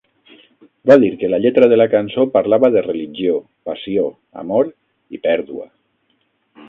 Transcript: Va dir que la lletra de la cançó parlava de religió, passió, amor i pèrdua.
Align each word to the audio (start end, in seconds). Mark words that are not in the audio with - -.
Va 0.91 0.95
dir 1.01 1.09
que 1.23 1.29
la 1.33 1.39
lletra 1.43 1.67
de 1.73 1.77
la 1.77 1.87
cançó 1.91 2.25
parlava 2.37 2.71
de 2.77 2.83
religió, 2.87 3.37
passió, 3.69 4.07
amor 4.45 4.73
i 5.19 5.23
pèrdua. 5.29 5.69